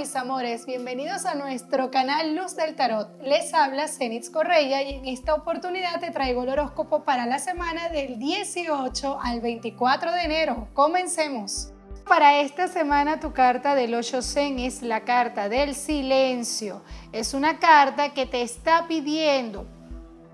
mis 0.00 0.16
amores, 0.16 0.64
bienvenidos 0.64 1.26
a 1.26 1.34
nuestro 1.34 1.90
canal 1.90 2.34
Luz 2.34 2.56
del 2.56 2.74
Tarot. 2.74 3.20
Les 3.22 3.52
habla 3.52 3.86
Zenitz 3.86 4.30
Correia 4.30 4.82
y 4.82 4.94
en 4.94 5.04
esta 5.04 5.34
oportunidad 5.34 6.00
te 6.00 6.10
traigo 6.10 6.42
el 6.42 6.48
horóscopo 6.48 7.04
para 7.04 7.26
la 7.26 7.38
semana 7.38 7.90
del 7.90 8.18
18 8.18 9.18
al 9.22 9.42
24 9.42 10.12
de 10.12 10.22
enero. 10.22 10.68
Comencemos. 10.72 11.74
Para 12.08 12.40
esta 12.40 12.66
semana 12.66 13.20
tu 13.20 13.34
carta 13.34 13.74
del 13.74 13.94
8 13.94 14.22
Zen 14.22 14.58
es 14.60 14.80
la 14.80 15.00
carta 15.00 15.50
del 15.50 15.74
silencio. 15.74 16.82
Es 17.12 17.34
una 17.34 17.58
carta 17.58 18.14
que 18.14 18.24
te 18.24 18.40
está 18.40 18.86
pidiendo 18.88 19.66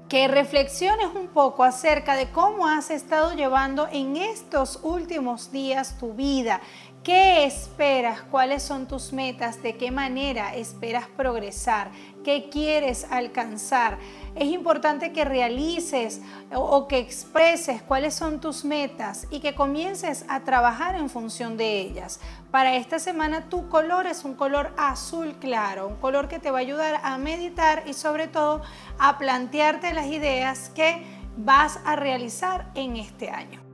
que 0.09 0.29
reflexiones 0.29 1.09
un 1.15 1.29
poco 1.29 1.65
acerca 1.65 2.15
de 2.15 2.31
cómo 2.31 2.69
has 2.69 2.91
estado 2.91 3.35
llevando 3.35 3.89
en 3.91 4.17
estos 4.17 4.79
últimos 4.83 5.51
días 5.51 5.99
tu 5.99 6.13
vida, 6.15 6.61
¿Qué 7.07 7.45
esperas? 7.45 8.23
¿Cuáles 8.23 8.65
son 8.65 8.89
tus 8.89 9.13
metas? 9.13 9.63
¿De 9.63 9.77
qué 9.77 9.93
manera 9.93 10.57
esperas 10.57 11.07
progresar? 11.07 11.93
¿Qué 12.25 12.49
quieres 12.51 13.07
alcanzar? 13.09 13.97
Es 14.35 14.49
importante 14.49 15.13
que 15.13 15.25
realices 15.25 16.21
o 16.53 16.89
que 16.89 16.99
expreses 16.99 17.81
cuáles 17.81 18.13
son 18.13 18.41
tus 18.41 18.65
metas 18.65 19.29
y 19.31 19.39
que 19.39 19.55
comiences 19.55 20.25
a 20.29 20.41
trabajar 20.41 20.97
en 20.97 21.09
función 21.09 21.57
de 21.57 21.79
ellas. 21.79 22.19
Para 22.51 22.75
esta 22.75 22.99
semana 22.99 23.49
tu 23.49 23.69
color 23.69 24.09
es 24.09 24.25
un 24.25 24.35
color 24.35 24.73
azul 24.77 25.37
claro, 25.39 25.87
un 25.87 25.97
color 25.99 26.27
que 26.27 26.41
te 26.41 26.51
va 26.51 26.59
a 26.59 26.63
ayudar 26.63 27.01
a 27.05 27.19
meditar 27.19 27.85
y 27.87 27.93
sobre 27.93 28.27
todo 28.27 28.63
a 28.99 29.17
plantearte 29.17 29.95
las 29.95 30.07
ideas 30.07 30.71
que 30.71 31.05
vas 31.37 31.79
a 31.85 31.95
realizar 31.95 32.69
en 32.75 32.97
este 32.97 33.31
año. 33.31 33.66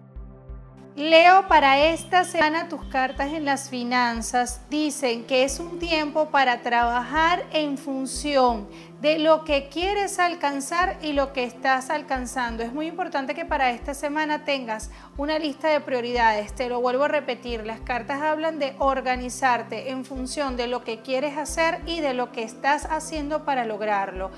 Leo, 0.94 1.48
para 1.48 1.78
esta 1.86 2.22
semana 2.22 2.68
tus 2.68 2.84
cartas 2.84 3.32
en 3.32 3.46
las 3.46 3.70
finanzas 3.70 4.60
dicen 4.68 5.24
que 5.24 5.42
es 5.42 5.58
un 5.58 5.78
tiempo 5.78 6.26
para 6.26 6.60
trabajar 6.60 7.46
en 7.50 7.78
función 7.78 8.68
de 9.02 9.18
lo 9.18 9.42
que 9.42 9.68
quieres 9.68 10.20
alcanzar 10.20 10.96
y 11.02 11.12
lo 11.12 11.32
que 11.32 11.42
estás 11.42 11.90
alcanzando. 11.90 12.62
Es 12.62 12.72
muy 12.72 12.86
importante 12.86 13.34
que 13.34 13.44
para 13.44 13.72
esta 13.72 13.94
semana 13.94 14.44
tengas 14.44 14.92
una 15.16 15.40
lista 15.40 15.66
de 15.66 15.80
prioridades. 15.80 16.52
Te 16.52 16.68
lo 16.68 16.80
vuelvo 16.80 17.02
a 17.02 17.08
repetir, 17.08 17.66
las 17.66 17.80
cartas 17.80 18.22
hablan 18.22 18.60
de 18.60 18.76
organizarte 18.78 19.90
en 19.90 20.04
función 20.04 20.56
de 20.56 20.68
lo 20.68 20.84
que 20.84 21.00
quieres 21.00 21.36
hacer 21.36 21.80
y 21.84 21.98
de 21.98 22.14
lo 22.14 22.30
que 22.30 22.44
estás 22.44 22.84
haciendo 22.84 23.44
para 23.44 23.64
lograrlo. 23.64 24.30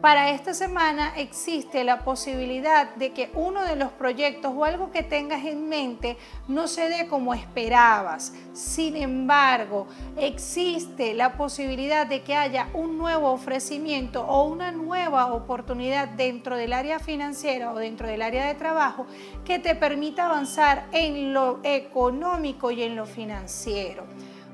Para 0.00 0.30
esta 0.30 0.54
semana 0.54 1.12
existe 1.16 1.84
la 1.84 2.04
posibilidad 2.04 2.94
de 2.94 3.12
que 3.12 3.30
uno 3.34 3.62
de 3.64 3.76
los 3.76 3.92
proyectos 3.92 4.50
o 4.56 4.64
algo 4.64 4.90
que 4.90 5.02
tengas 5.02 5.44
en 5.44 5.68
mente 5.68 6.16
no 6.48 6.68
se 6.68 6.88
dé 6.88 7.06
como 7.06 7.34
esperabas. 7.34 8.32
Sin 8.54 8.96
embargo, 8.96 9.88
existe 10.16 11.12
la 11.12 11.36
posibilidad 11.36 12.06
de 12.06 12.22
que 12.22 12.34
haya 12.34 12.68
un 12.72 12.96
nuevo 12.96 13.30
ofrecimiento 13.30 14.09
o 14.16 14.44
una 14.44 14.72
nueva 14.72 15.32
oportunidad 15.32 16.08
dentro 16.08 16.56
del 16.56 16.72
área 16.72 16.98
financiera 16.98 17.72
o 17.72 17.78
dentro 17.78 18.06
del 18.06 18.22
área 18.22 18.46
de 18.46 18.54
trabajo 18.54 19.06
que 19.44 19.58
te 19.58 19.74
permita 19.74 20.26
avanzar 20.26 20.86
en 20.92 21.32
lo 21.32 21.60
económico 21.62 22.70
y 22.70 22.82
en 22.82 22.96
lo 22.96 23.06
financiero. 23.06 24.04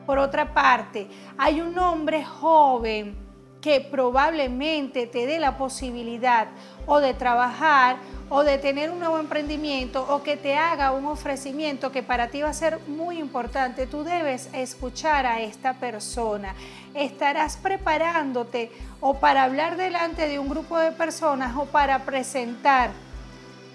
Por 0.05 0.19
otra 0.19 0.55
parte, 0.55 1.09
hay 1.37 1.61
un 1.61 1.77
hombre 1.79 2.25
joven 2.25 3.26
que 3.67 3.81
probablemente 3.81 5.09
te 5.09 5.27
dé 5.27 5.41
la 5.41 5.59
posibilidad 5.59 6.47
o 6.87 7.01
de 7.01 7.15
trabajar 7.15 7.97
o 8.31 8.45
de 8.45 8.59
tener 8.59 8.93
un 8.93 9.01
nuevo 9.01 9.19
emprendimiento 9.19 10.07
o 10.09 10.23
que 10.23 10.37
te 10.37 10.55
haga 10.55 10.93
un 10.93 11.05
ofrecimiento 11.05 11.91
que 11.91 12.05
para 12.05 12.29
ti 12.29 12.43
va 12.43 12.51
a 12.51 12.53
ser 12.53 12.79
muy 12.87 13.19
importante, 13.19 13.89
tú 13.89 14.05
debes 14.05 14.49
escuchar 14.53 15.27
a 15.27 15.41
esta 15.41 15.75
persona. 15.81 16.55
Estarás 16.95 17.57
preparándote 17.57 18.71
o 19.01 19.15
para 19.15 19.43
hablar 19.43 19.77
delante 19.77 20.29
de 20.29 20.39
un 20.39 20.49
grupo 20.49 20.79
de 20.79 20.93
personas 20.93 21.57
o 21.57 21.65
para 21.65 22.05
presentar 22.05 22.91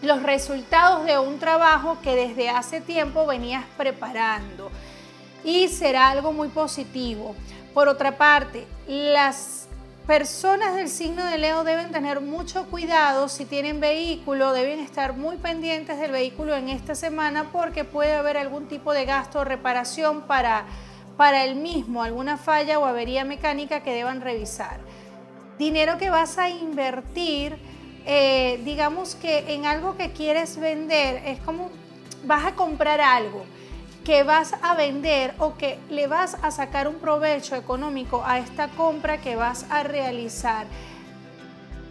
los 0.02 0.24
resultados 0.24 1.06
de 1.06 1.20
un 1.20 1.38
trabajo 1.38 1.98
que 2.02 2.16
desde 2.16 2.50
hace 2.50 2.80
tiempo 2.80 3.28
venías 3.28 3.66
preparando. 3.76 4.72
Y 5.44 5.68
será 5.68 6.12
algo 6.12 6.32
muy 6.32 6.48
positivo. 6.48 7.36
Por 7.74 7.90
otra 7.90 8.18
parte, 8.18 8.66
las 8.88 9.61
personas 10.08 10.76
del 10.76 10.90
signo 10.90 11.26
de 11.26 11.38
Leo 11.38 11.64
deben 11.64 11.92
tener 11.92 12.22
mucho 12.22 12.66
cuidado 12.66 13.30
si 13.30 13.46
tienen 13.46 13.80
vehículo, 13.80 14.52
deben 14.54 14.80
estar 14.80 15.16
muy 15.16 15.38
pendientes 15.38 16.00
del 16.00 16.12
vehículo 16.12 16.56
en 16.56 16.70
esta 16.70 16.96
semana 16.96 17.52
porque 17.52 17.84
puede 17.84 18.14
haber 18.14 18.38
algún 18.38 18.68
tipo 18.68 18.94
de 18.94 19.06
gasto 19.06 19.40
o 19.40 19.44
reparación 19.44 20.22
para, 20.24 20.66
para 21.18 21.46
el 21.46 21.56
mismo, 21.56 22.04
alguna 22.04 22.38
falla 22.38 22.80
o 22.80 22.86
avería 22.86 23.26
mecánica 23.26 23.82
que 23.84 23.94
deban 23.94 24.22
revisar. 24.22 24.80
Dinero 25.60 25.98
que 25.98 26.10
vas 26.10 26.38
a 26.40 26.50
invertir, 26.50 27.58
eh, 28.06 28.60
digamos 28.66 29.16
que 29.16 29.54
en 29.54 29.66
algo 29.66 29.96
que 29.96 30.12
quieres 30.12 30.60
vender, 30.60 31.22
es 31.26 31.40
como 31.42 31.70
vas 32.26 32.46
a 32.46 32.56
comprar 32.56 33.00
algo 33.02 33.46
que 34.04 34.24
vas 34.24 34.54
a 34.62 34.74
vender 34.76 35.34
o 35.38 35.56
que 35.58 35.80
le 35.90 36.08
vas 36.08 36.38
a 36.42 36.52
sacar 36.52 36.88
un 36.88 36.96
provecho 36.96 37.56
económico 37.56 38.24
a 38.26 38.40
esta 38.40 38.68
compra 38.70 39.22
que 39.22 39.36
vas 39.36 39.66
a 39.70 39.84
realizar. 39.84 40.66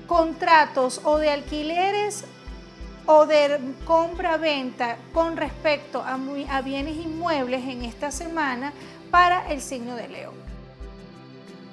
Contratos 0.07 1.01
o 1.05 1.19
de 1.19 1.31
alquileres 1.31 2.25
o 3.07 3.27
de 3.27 3.59
compra-venta 3.85 4.97
con 5.13 5.37
respecto 5.37 6.03
a, 6.05 6.17
bienes 6.63 6.97
inmuebles 6.97 7.65
en 7.67 7.83
esta 7.83 8.11
semana 8.11 8.73
para 9.11 9.51
el 9.51 9.61
signo 9.61 9.95
de 9.95 10.09
Leo. 10.09 10.33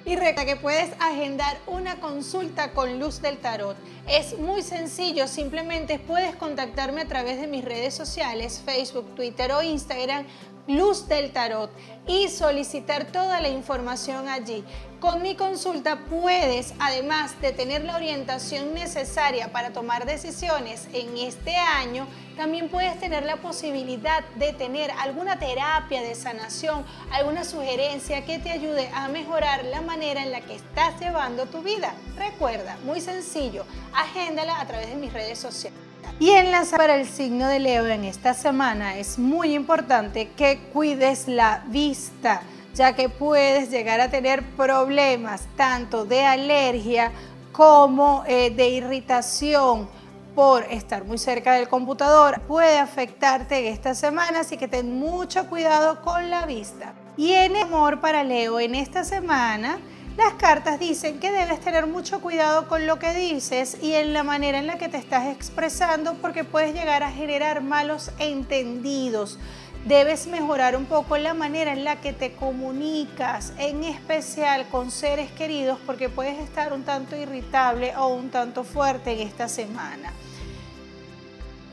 Y 0.07 0.15
recuerda 0.15 0.45
que 0.45 0.55
puedes 0.55 0.89
agendar 1.01 1.57
una 1.67 1.99
consulta 1.99 2.71
con 2.71 2.97
Luz 2.97 3.21
del 3.21 3.39
Tarot. 3.39 3.75
Es 4.07 4.39
muy 4.39 4.63
sencillo, 4.63 5.27
simplemente 5.27 5.99
puedes 5.99 6.33
contactarme 6.37 7.01
a 7.01 7.07
través 7.09 7.41
de 7.41 7.47
mis 7.47 7.65
redes 7.65 7.93
sociales, 7.93 8.61
Facebook, 8.65 9.13
Twitter 9.15 9.51
o 9.51 9.61
Instagram 9.61 10.25
Luz 10.67 11.07
del 11.07 11.31
Tarot 11.31 11.71
y 12.07 12.27
solicitar 12.27 13.05
toda 13.05 13.39
la 13.39 13.47
información 13.47 14.27
allí. 14.27 14.65
Con 14.99 15.21
mi 15.21 15.35
consulta 15.35 15.99
puedes, 16.09 16.73
además 16.79 17.39
de 17.39 17.53
tener 17.53 17.85
la 17.85 17.95
orientación 17.95 18.73
necesaria 18.73 19.51
para 19.51 19.71
tomar 19.71 20.05
decisiones 20.05 20.87
en 20.91 21.17
este 21.17 21.55
año, 21.55 22.07
también 22.35 22.67
puedes 22.67 22.99
tener 22.99 23.25
la 23.25 23.37
posibilidad 23.37 24.23
de 24.35 24.53
tener 24.53 24.91
alguna 24.91 25.39
terapia 25.39 26.01
de 26.01 26.15
sanación, 26.15 26.85
alguna 27.11 27.45
sugerencia 27.45 28.25
que 28.25 28.39
te 28.39 28.51
ayude 28.51 28.89
a 28.93 29.07
mejorar 29.07 29.63
la 29.65 29.81
manera 29.81 30.21
en 30.21 30.31
la 30.31 30.41
que 30.41 30.55
estás 30.55 30.99
llevando 30.99 31.45
tu 31.45 31.61
vida. 31.61 31.93
Recuerda, 32.17 32.77
muy 32.83 32.99
sencillo, 32.99 33.65
agéndala 33.93 34.59
a 34.59 34.67
través 34.67 34.89
de 34.89 34.95
mis 34.95 35.13
redes 35.13 35.39
sociales. 35.39 35.86
Y 36.19 36.31
enlaza 36.31 36.77
para 36.77 36.95
el 36.95 37.07
signo 37.07 37.47
de 37.47 37.59
Leo 37.59 37.85
en 37.85 38.03
esta 38.03 38.33
semana 38.33 38.97
es 38.97 39.19
muy 39.19 39.53
importante 39.53 40.29
que 40.29 40.57
cuides 40.73 41.27
la 41.27 41.63
vista, 41.67 42.41
ya 42.73 42.93
que 42.95 43.07
puedes 43.07 43.69
llegar 43.69 43.99
a 44.01 44.09
tener 44.09 44.43
problemas 44.55 45.43
tanto 45.55 46.05
de 46.05 46.25
alergia 46.25 47.11
como 47.51 48.23
eh, 48.25 48.49
de 48.49 48.67
irritación 48.69 49.87
por 50.33 50.63
estar 50.63 51.05
muy 51.05 51.19
cerca 51.19 51.53
del 51.53 51.69
computador. 51.69 52.41
Puede 52.47 52.79
afectarte 52.79 53.69
esta 53.69 53.93
semana, 53.93 54.39
así 54.39 54.57
que 54.57 54.67
ten 54.67 54.97
mucho 54.97 55.47
cuidado 55.47 56.01
con 56.01 56.31
la 56.31 56.47
vista. 56.47 56.93
Y 57.15 57.33
en 57.33 57.55
amor 57.57 57.99
para 57.99 58.23
Leo 58.23 58.59
en 58.59 58.73
esta 58.73 59.03
semana, 59.03 59.77
las 60.17 60.33
cartas 60.33 60.79
dicen 60.79 61.19
que 61.19 61.31
debes 61.31 61.61
tener 61.61 61.85
mucho 61.85 62.19
cuidado 62.21 62.67
con 62.67 62.87
lo 62.87 62.97
que 62.97 63.13
dices 63.13 63.77
y 63.81 63.93
en 63.93 64.13
la 64.13 64.23
manera 64.23 64.57
en 64.57 64.65
la 64.65 64.79
que 64.79 64.89
te 64.89 64.97
estás 64.97 65.27
expresando 65.27 66.15
porque 66.15 66.43
puedes 66.43 66.73
llegar 66.73 67.03
a 67.03 67.11
generar 67.11 67.61
malos 67.61 68.11
entendidos. 68.17 69.37
Debes 69.85 70.25
mejorar 70.25 70.75
un 70.75 70.85
poco 70.85 71.17
la 71.17 71.35
manera 71.35 71.71
en 71.71 71.83
la 71.83 72.01
que 72.01 72.13
te 72.13 72.33
comunicas, 72.33 73.53
en 73.57 73.83
especial 73.83 74.67
con 74.69 74.89
seres 74.91 75.31
queridos, 75.31 75.77
porque 75.85 76.09
puedes 76.09 76.39
estar 76.39 76.73
un 76.73 76.83
tanto 76.83 77.15
irritable 77.15 77.95
o 77.95 78.07
un 78.07 78.29
tanto 78.29 78.63
fuerte 78.63 79.13
en 79.13 79.27
esta 79.27 79.47
semana 79.47 80.11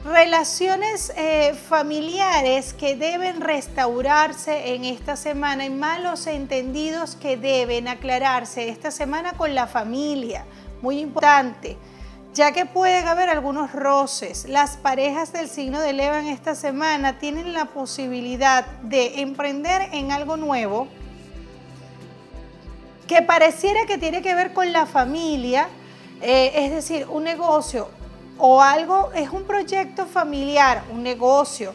relaciones 0.04 1.12
eh, 1.16 1.54
familiares 1.54 2.74
que 2.74 2.94
deben 2.94 3.40
restaurarse 3.40 4.74
en 4.74 4.84
esta 4.84 5.16
semana 5.16 5.64
y 5.64 5.70
malos 5.70 6.26
entendidos 6.26 7.16
que 7.16 7.38
deben 7.38 7.88
aclararse 7.88 8.68
esta 8.68 8.90
semana 8.90 9.32
con 9.32 9.54
la 9.54 9.66
familia, 9.66 10.44
muy 10.82 11.00
importante, 11.00 11.78
ya 12.34 12.52
que 12.52 12.66
pueden 12.66 13.08
haber 13.08 13.30
algunos 13.30 13.72
roces. 13.72 14.46
Las 14.46 14.76
parejas 14.76 15.32
del 15.32 15.48
signo 15.48 15.80
de 15.80 15.94
Leo 15.94 16.14
en 16.16 16.26
esta 16.26 16.54
semana 16.54 17.18
tienen 17.18 17.54
la 17.54 17.64
posibilidad 17.64 18.66
de 18.82 19.22
emprender 19.22 19.88
en 19.92 20.12
algo 20.12 20.36
nuevo 20.36 20.86
que 23.08 23.22
pareciera 23.22 23.86
que 23.86 23.96
tiene 23.96 24.20
que 24.20 24.34
ver 24.34 24.52
con 24.52 24.70
la 24.70 24.84
familia, 24.84 25.68
eh, 26.20 26.52
es 26.56 26.72
decir, 26.72 27.06
un 27.08 27.24
negocio 27.24 27.88
o 28.38 28.60
algo, 28.60 29.10
es 29.14 29.30
un 29.30 29.44
proyecto 29.44 30.06
familiar, 30.06 30.82
un 30.92 31.02
negocio, 31.02 31.72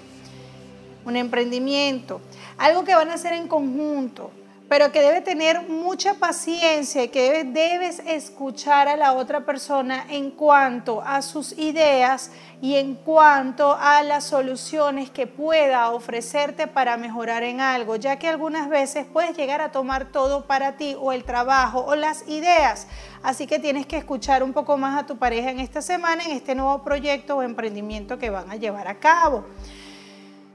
un 1.06 1.16
emprendimiento, 1.16 2.22
algo 2.58 2.84
que 2.84 2.96
van 2.96 3.10
a 3.10 3.14
hacer 3.14 3.34
en 3.34 3.48
conjunto, 3.48 4.32
pero 4.70 4.92
que 4.92 5.02
debe 5.02 5.22
tener 5.22 5.68
mucha 5.68 6.14
paciencia 6.14 7.04
y 7.04 7.08
que 7.08 7.44
debes 7.44 8.04
escuchar 8.06 8.88
a 8.88 8.96
la 8.96 9.14
otra 9.14 9.44
persona 9.44 10.06
en 10.10 10.30
cuanto 10.30 11.02
a 11.02 11.24
sus 11.24 11.58
ideas 11.58 12.32
y 12.62 12.76
en 12.76 12.94
cuanto 12.94 13.74
a 13.74 14.04
las 14.04 14.26
soluciones 14.26 15.10
que 15.10 15.26
pueda 15.26 15.90
ofrecerte 15.90 16.68
para 16.68 16.98
mejorar 16.98 17.42
en 17.42 17.62
algo, 17.62 17.96
ya 17.96 18.20
que 18.20 18.28
algunas 18.28 18.70
veces 18.70 19.08
puedes 19.12 19.36
llegar 19.36 19.60
a 19.60 19.72
tomar 19.72 20.12
todo 20.12 20.46
para 20.46 20.78
ti 20.78 20.96
o 21.00 21.14
el 21.14 21.24
trabajo 21.24 21.84
o 21.88 21.96
las 21.96 22.28
ideas. 22.28 22.86
Así 23.24 23.48
que 23.48 23.58
tienes 23.58 23.88
que 23.88 23.98
escuchar 23.98 24.44
un 24.44 24.54
poco 24.54 24.78
más 24.78 25.02
a 25.02 25.08
tu 25.08 25.18
pareja 25.18 25.50
en 25.50 25.60
esta 25.60 25.82
semana, 25.82 26.24
en 26.24 26.32
este 26.32 26.54
nuevo 26.54 26.84
proyecto 26.84 27.38
o 27.38 27.42
emprendimiento 27.42 28.20
que 28.20 28.30
van 28.30 28.52
a 28.52 28.56
llevar 28.56 28.88
a 28.88 29.00
cabo 29.00 29.46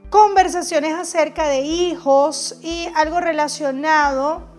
conversaciones 0.09 0.93
acerca 0.93 1.47
de 1.47 1.61
hijos 1.61 2.57
y 2.61 2.87
algo 2.95 3.19
relacionado 3.19 4.55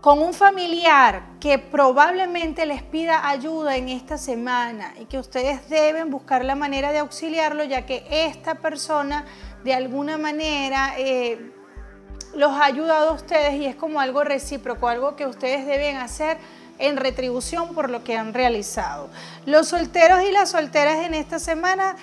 con 0.00 0.18
un 0.18 0.34
familiar 0.34 1.22
que 1.40 1.58
probablemente 1.58 2.66
les 2.66 2.82
pida 2.82 3.26
ayuda 3.26 3.76
en 3.76 3.88
esta 3.88 4.18
semana 4.18 4.92
y 5.00 5.06
que 5.06 5.18
ustedes 5.18 5.68
deben 5.70 6.10
buscar 6.10 6.44
la 6.44 6.54
manera 6.54 6.92
de 6.92 6.98
auxiliarlo 6.98 7.64
ya 7.64 7.86
que 7.86 8.04
esta 8.10 8.56
persona 8.56 9.24
de 9.64 9.72
alguna 9.72 10.18
manera 10.18 10.92
eh, 10.98 11.52
los 12.34 12.52
ha 12.52 12.66
ayudado 12.66 13.10
a 13.10 13.12
ustedes 13.12 13.54
y 13.54 13.64
es 13.64 13.76
como 13.76 13.98
algo 13.98 14.24
recíproco, 14.24 14.88
algo 14.88 15.16
que 15.16 15.26
ustedes 15.26 15.66
deben 15.66 15.96
hacer 15.96 16.36
en 16.78 16.96
retribución 16.96 17.74
por 17.74 17.88
lo 17.88 18.04
que 18.04 18.16
han 18.16 18.34
realizado. 18.34 19.08
Los 19.46 19.68
solteros 19.68 20.22
y 20.22 20.32
las 20.32 20.50
solteras 20.50 21.06
en 21.06 21.14
esta 21.14 21.38
semana 21.38 21.96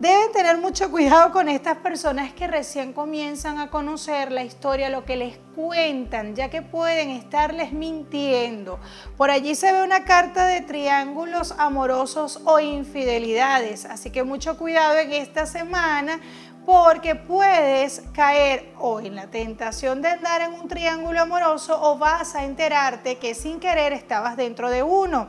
Deben 0.00 0.32
tener 0.32 0.56
mucho 0.56 0.90
cuidado 0.90 1.30
con 1.30 1.50
estas 1.50 1.76
personas 1.76 2.32
que 2.32 2.46
recién 2.46 2.94
comienzan 2.94 3.58
a 3.58 3.68
conocer 3.68 4.32
la 4.32 4.42
historia, 4.42 4.88
lo 4.88 5.04
que 5.04 5.14
les 5.14 5.36
cuentan, 5.54 6.34
ya 6.34 6.48
que 6.48 6.62
pueden 6.62 7.10
estarles 7.10 7.74
mintiendo. 7.74 8.80
Por 9.18 9.30
allí 9.30 9.54
se 9.54 9.70
ve 9.74 9.82
una 9.82 10.06
carta 10.06 10.46
de 10.46 10.62
triángulos 10.62 11.54
amorosos 11.58 12.40
o 12.46 12.58
infidelidades, 12.58 13.84
así 13.84 14.08
que 14.08 14.22
mucho 14.22 14.56
cuidado 14.56 14.98
en 14.98 15.12
esta 15.12 15.44
semana 15.44 16.18
porque 16.64 17.14
puedes 17.14 18.02
caer 18.14 18.72
o 18.78 19.00
en 19.00 19.16
la 19.16 19.26
tentación 19.26 20.00
de 20.00 20.08
andar 20.08 20.40
en 20.40 20.54
un 20.54 20.66
triángulo 20.66 21.20
amoroso 21.20 21.78
o 21.78 21.98
vas 21.98 22.34
a 22.34 22.44
enterarte 22.44 23.18
que 23.18 23.34
sin 23.34 23.60
querer 23.60 23.92
estabas 23.92 24.38
dentro 24.38 24.70
de 24.70 24.82
uno. 24.82 25.28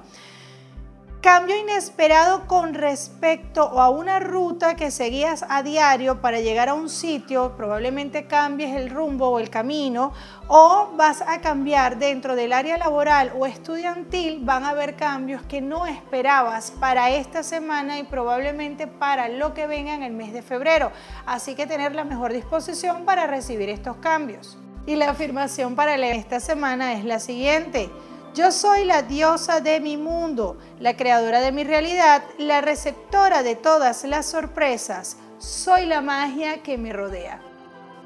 Cambio 1.21 1.55
inesperado 1.55 2.47
con 2.47 2.73
respecto 2.73 3.61
a 3.79 3.91
una 3.91 4.19
ruta 4.19 4.75
que 4.75 4.89
seguías 4.89 5.45
a 5.47 5.61
diario 5.61 6.19
para 6.19 6.39
llegar 6.39 6.67
a 6.67 6.73
un 6.73 6.89
sitio, 6.89 7.55
probablemente 7.55 8.25
cambies 8.25 8.75
el 8.75 8.89
rumbo 8.89 9.29
o 9.29 9.37
el 9.37 9.51
camino 9.51 10.13
o 10.47 10.89
vas 10.95 11.21
a 11.21 11.39
cambiar 11.39 11.99
dentro 11.99 12.35
del 12.35 12.51
área 12.51 12.79
laboral 12.79 13.33
o 13.37 13.45
estudiantil, 13.45 14.39
van 14.41 14.63
a 14.63 14.69
haber 14.69 14.95
cambios 14.95 15.43
que 15.43 15.61
no 15.61 15.85
esperabas 15.85 16.71
para 16.71 17.11
esta 17.11 17.43
semana 17.43 17.99
y 17.99 18.03
probablemente 18.03 18.87
para 18.87 19.29
lo 19.29 19.53
que 19.53 19.67
venga 19.67 19.93
en 19.93 20.01
el 20.01 20.13
mes 20.13 20.33
de 20.33 20.41
febrero. 20.41 20.91
Así 21.27 21.53
que 21.53 21.67
tener 21.67 21.93
la 21.93 22.03
mejor 22.03 22.33
disposición 22.33 23.05
para 23.05 23.27
recibir 23.27 23.69
estos 23.69 23.97
cambios. 23.97 24.57
Y 24.87 24.95
la 24.95 25.11
afirmación 25.11 25.75
para 25.75 25.93
esta 25.95 26.39
semana 26.39 26.93
es 26.93 27.05
la 27.05 27.19
siguiente. 27.19 27.91
Yo 28.33 28.53
soy 28.53 28.85
la 28.85 29.01
diosa 29.01 29.59
de 29.59 29.81
mi 29.81 29.97
mundo, 29.97 30.57
la 30.79 30.95
creadora 30.95 31.41
de 31.41 31.51
mi 31.51 31.65
realidad, 31.65 32.23
la 32.37 32.61
receptora 32.61 33.43
de 33.43 33.57
todas 33.57 34.05
las 34.05 34.25
sorpresas. 34.25 35.17
Soy 35.37 35.85
la 35.85 35.99
magia 35.99 36.63
que 36.63 36.77
me 36.77 36.93
rodea. 36.93 37.41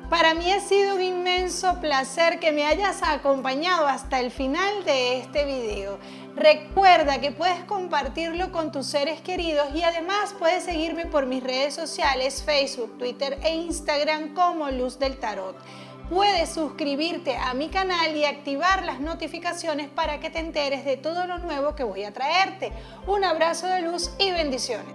Para 0.09 0.33
mí 0.33 0.51
ha 0.51 0.59
sido 0.61 0.95
un 0.95 1.03
inmenso 1.03 1.79
placer 1.79 2.39
que 2.39 2.51
me 2.51 2.65
hayas 2.65 3.03
acompañado 3.03 3.85
hasta 3.85 4.19
el 4.19 4.31
final 4.31 4.83
de 4.83 5.19
este 5.19 5.45
video. 5.45 5.99
Recuerda 6.35 7.21
que 7.21 7.31
puedes 7.31 7.63
compartirlo 7.65 8.51
con 8.51 8.71
tus 8.71 8.87
seres 8.87 9.21
queridos 9.21 9.67
y 9.75 9.83
además 9.83 10.33
puedes 10.39 10.63
seguirme 10.63 11.05
por 11.05 11.27
mis 11.27 11.43
redes 11.43 11.75
sociales, 11.75 12.41
Facebook, 12.43 12.97
Twitter 12.97 13.37
e 13.43 13.53
Instagram 13.55 14.33
como 14.33 14.71
Luz 14.71 14.97
del 14.97 15.17
Tarot 15.17 15.55
puedes 16.09 16.49
suscribirte 16.49 17.35
a 17.35 17.53
mi 17.53 17.69
canal 17.69 18.15
y 18.15 18.25
activar 18.25 18.83
las 18.83 18.99
notificaciones 18.99 19.89
para 19.89 20.19
que 20.19 20.29
te 20.29 20.39
enteres 20.39 20.85
de 20.85 20.97
todo 20.97 21.25
lo 21.27 21.39
nuevo 21.39 21.75
que 21.75 21.83
voy 21.83 22.03
a 22.03 22.13
traerte. 22.13 22.71
Un 23.07 23.23
abrazo 23.23 23.67
de 23.67 23.81
luz 23.81 24.11
y 24.19 24.31
bendiciones. 24.31 24.93